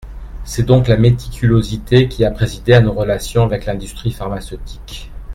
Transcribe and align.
C’est 0.45 0.63
donc 0.65 0.87
la 0.87 0.97
méticulosité 0.97 2.07
qui 2.09 2.25
a 2.25 2.31
présidé 2.31 2.73
à 2.73 2.81
nos 2.81 2.91
relations 2.91 3.43
avec 3.43 3.67
l’industrie 3.67 4.09
pharmaceutique. 4.11 5.11